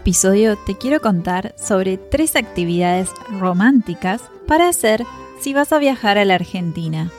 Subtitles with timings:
[0.00, 5.04] Este episodio te quiero contar sobre tres actividades románticas para hacer
[5.42, 7.10] si vas a viajar a la Argentina.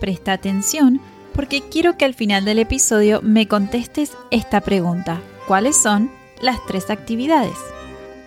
[0.00, 1.00] Presta atención
[1.34, 5.20] porque quiero que al final del episodio me contestes esta pregunta.
[5.48, 6.08] ¿Cuáles son
[6.40, 7.58] las tres actividades?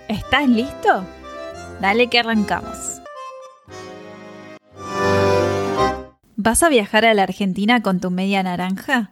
[0.09, 1.05] ¿Estás listo?
[1.79, 2.99] Dale que arrancamos.
[6.35, 9.11] ¿Vas a viajar a la Argentina con tu media naranja?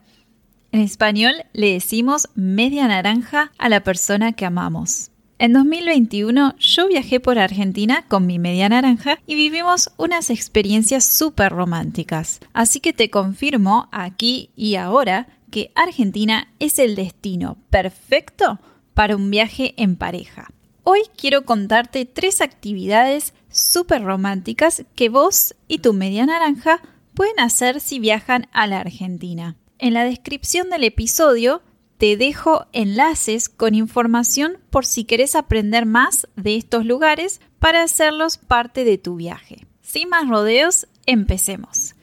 [0.74, 5.12] En español le decimos media naranja a la persona que amamos.
[5.38, 11.52] En 2021 yo viajé por Argentina con mi media naranja y vivimos unas experiencias súper
[11.52, 12.40] románticas.
[12.54, 18.60] Así que te confirmo aquí y ahora que Argentina es el destino perfecto
[18.94, 20.52] para un viaje en pareja.
[20.84, 26.82] Hoy quiero contarte tres actividades súper románticas que vos y tu media naranja
[27.14, 29.58] pueden hacer si viajan a la Argentina.
[29.82, 31.64] En la descripción del episodio
[31.98, 38.38] te dejo enlaces con información por si querés aprender más de estos lugares para hacerlos
[38.38, 39.66] parte de tu viaje.
[39.82, 41.96] Sin más rodeos, empecemos.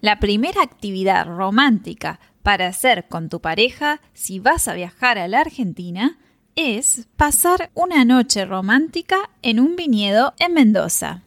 [0.00, 5.38] La primera actividad romántica para hacer con tu pareja si vas a viajar a la
[5.38, 6.18] Argentina
[6.56, 11.22] es pasar una noche romántica en un viñedo en Mendoza.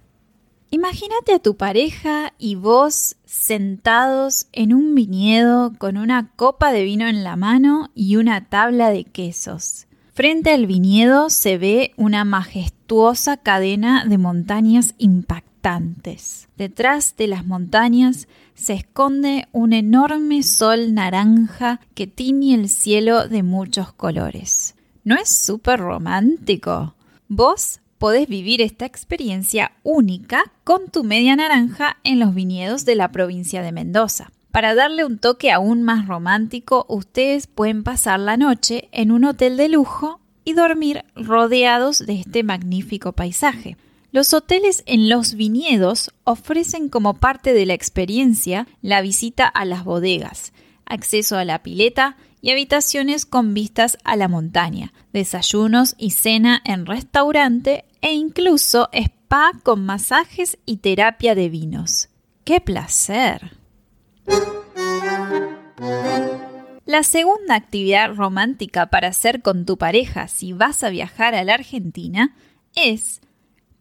[0.71, 7.07] Imagínate a tu pareja y vos sentados en un viñedo con una copa de vino
[7.07, 9.87] en la mano y una tabla de quesos.
[10.13, 16.49] Frente al viñedo se ve una majestuosa cadena de montañas impactantes.
[16.55, 23.41] Detrás de las montañas se esconde un enorme sol naranja que tiñe el cielo de
[23.41, 24.75] muchos colores.
[25.03, 26.93] ¿No es súper romántico?
[27.27, 33.11] Vos podés vivir esta experiencia única con tu media naranja en los viñedos de la
[33.11, 34.31] provincia de Mendoza.
[34.51, 39.57] Para darle un toque aún más romántico, ustedes pueden pasar la noche en un hotel
[39.57, 43.77] de lujo y dormir rodeados de este magnífico paisaje.
[44.11, 49.83] Los hoteles en los viñedos ofrecen como parte de la experiencia la visita a las
[49.83, 50.51] bodegas,
[50.85, 56.87] acceso a la pileta y habitaciones con vistas a la montaña, desayunos y cena en
[56.87, 62.09] restaurante e incluso spa con masajes y terapia de vinos.
[62.43, 63.57] ¡Qué placer!
[66.85, 71.53] La segunda actividad romántica para hacer con tu pareja si vas a viajar a la
[71.53, 72.35] Argentina
[72.75, 73.21] es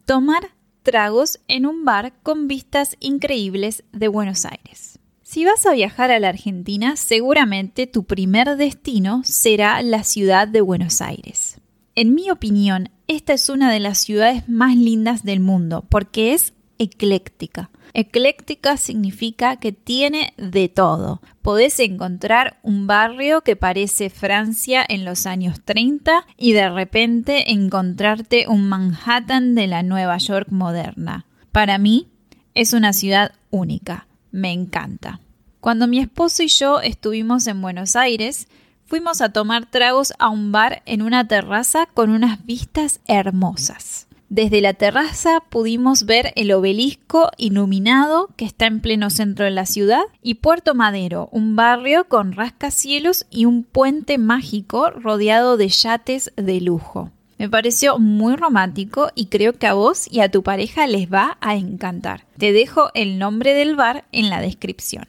[0.05, 0.51] tomar
[0.83, 4.99] tragos en un bar con vistas increíbles de Buenos Aires.
[5.23, 10.61] Si vas a viajar a la Argentina, seguramente tu primer destino será la ciudad de
[10.61, 11.59] Buenos Aires.
[11.95, 16.53] En mi opinión, esta es una de las ciudades más lindas del mundo porque es
[16.77, 17.71] ecléctica.
[17.95, 21.19] Ecléctica significa que tiene de todo.
[21.41, 28.47] Podés encontrar un barrio que parece Francia en los años 30 y de repente encontrarte
[28.47, 31.25] un Manhattan de la Nueva York moderna.
[31.51, 32.09] Para mí
[32.53, 34.07] es una ciudad única.
[34.31, 35.19] Me encanta.
[35.59, 38.47] Cuando mi esposo y yo estuvimos en Buenos Aires,
[38.89, 44.07] fuimos a tomar tragos a un bar en una terraza con unas vistas hermosas.
[44.29, 49.65] Desde la terraza pudimos ver el obelisco iluminado que está en pleno centro de la
[49.65, 56.31] ciudad y Puerto Madero, un barrio con rascacielos y un puente mágico rodeado de yates
[56.35, 57.11] de lujo.
[57.37, 61.37] Me pareció muy romántico y creo que a vos y a tu pareja les va
[61.41, 62.25] a encantar.
[62.37, 65.07] Te dejo el nombre del bar en la descripción.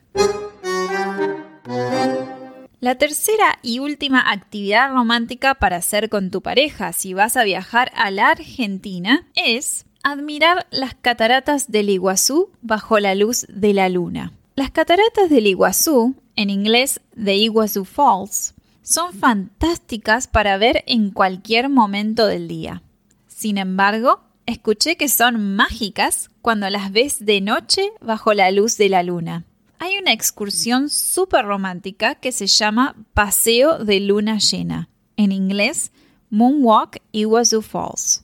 [2.81, 7.93] La tercera y última actividad romántica para hacer con tu pareja si vas a viajar
[7.94, 14.32] a la Argentina es admirar las cataratas del Iguazú bajo la luz de la luna.
[14.55, 21.69] Las cataratas del Iguazú, en inglés The Iguazú Falls, son fantásticas para ver en cualquier
[21.69, 22.82] momento del día.
[23.27, 28.88] Sin embargo, escuché que son mágicas cuando las ves de noche bajo la luz de
[28.88, 29.44] la luna
[29.81, 35.91] hay una excursión súper romántica que se llama Paseo de Luna Llena, en inglés
[36.29, 38.23] Moonwalk Iguazu Falls.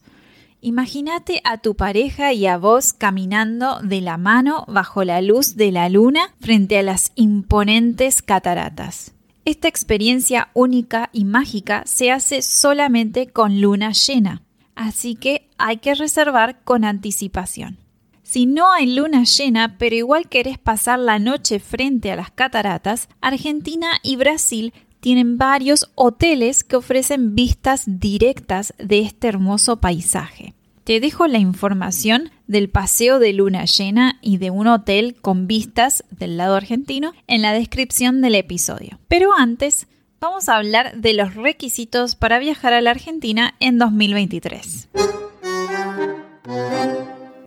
[0.61, 5.73] Imagínate a tu pareja y a vos caminando de la mano bajo la luz de
[5.73, 9.13] la luna frente a las imponentes cataratas.
[9.47, 14.43] Esta experiencia única y mágica se hace solamente con luna llena,
[14.75, 17.79] así que hay que reservar con anticipación.
[18.27, 23.09] Si no hay luna llena, pero igual querés pasar la noche frente a las cataratas,
[23.21, 30.55] Argentina y Brasil tienen varios hoteles que ofrecen vistas directas de este hermoso paisaje.
[30.83, 36.03] Te dejo la información del paseo de luna llena y de un hotel con vistas
[36.11, 38.99] del lado argentino en la descripción del episodio.
[39.07, 39.87] Pero antes,
[40.19, 44.89] vamos a hablar de los requisitos para viajar a la Argentina en 2023.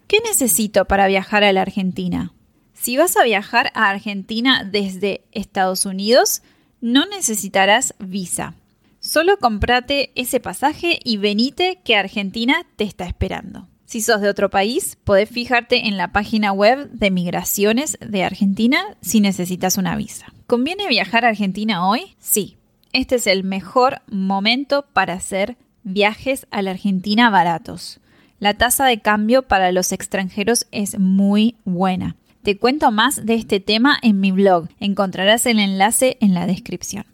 [0.09, 2.33] ¿Qué necesito para viajar a la Argentina?
[2.73, 6.41] Si vas a viajar a Argentina desde Estados Unidos,
[6.81, 8.55] no necesitarás visa.
[8.99, 13.67] Solo comprate ese pasaje y venite que Argentina te está esperando.
[13.85, 18.97] Si sos de otro país, podés fijarte en la página web de migraciones de Argentina
[19.01, 20.33] si necesitas una visa.
[20.47, 22.15] ¿Conviene viajar a Argentina hoy?
[22.17, 22.57] Sí.
[22.93, 27.99] Este es el mejor momento para hacer viajes a la Argentina baratos.
[28.39, 32.15] La tasa de cambio para los extranjeros es muy buena.
[32.41, 34.69] Te cuento más de este tema en mi blog.
[34.79, 37.05] Encontrarás el enlace en la descripción.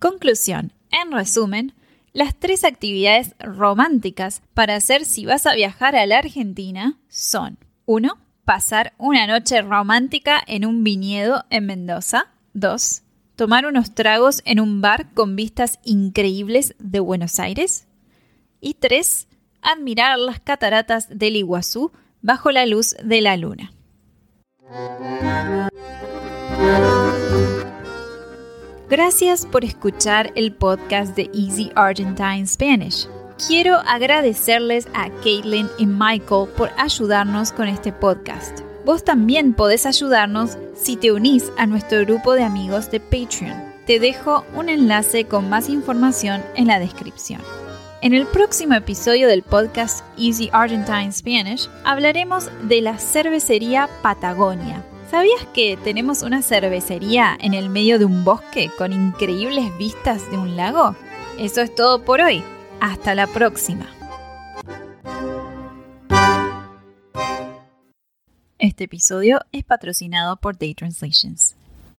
[0.00, 0.72] Conclusión.
[0.90, 1.72] En resumen,
[2.12, 8.18] las tres actividades románticas para hacer si vas a viajar a la Argentina son 1.
[8.44, 12.26] Pasar una noche romántica en un viñedo en Mendoza.
[12.54, 13.02] 2.
[13.36, 17.87] Tomar unos tragos en un bar con vistas increíbles de Buenos Aires.
[18.60, 19.28] Y 3.
[19.62, 23.72] Admirar las cataratas del Iguazú bajo la luz de la luna.
[28.88, 33.06] Gracias por escuchar el podcast de Easy Argentine Spanish.
[33.46, 38.60] Quiero agradecerles a Caitlin y Michael por ayudarnos con este podcast.
[38.84, 43.62] Vos también podés ayudarnos si te unís a nuestro grupo de amigos de Patreon.
[43.86, 47.42] Te dejo un enlace con más información en la descripción.
[48.00, 54.84] En el próximo episodio del podcast Easy Argentine Spanish hablaremos de la cervecería Patagonia.
[55.10, 60.38] ¿Sabías que tenemos una cervecería en el medio de un bosque con increíbles vistas de
[60.38, 60.94] un lago?
[61.40, 62.44] Eso es todo por hoy.
[62.80, 63.88] Hasta la próxima.
[68.60, 71.56] Este episodio es patrocinado por Day Translations.